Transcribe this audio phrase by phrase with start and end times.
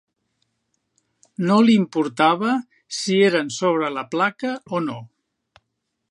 [1.49, 2.55] No l"importava
[2.99, 4.97] si eren sobre la placa o no.